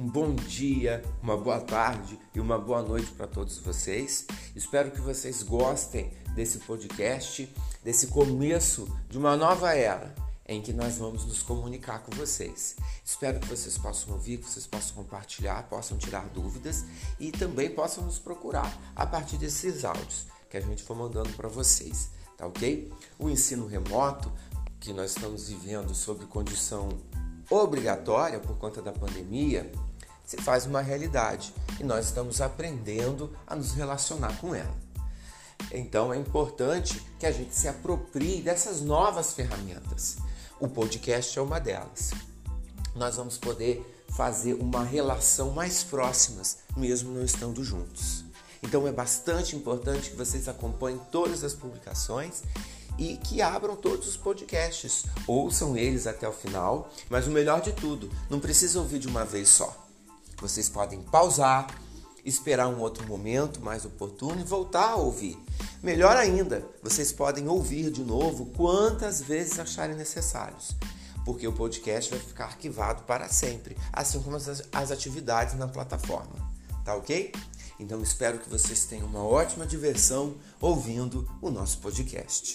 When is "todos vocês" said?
3.26-4.26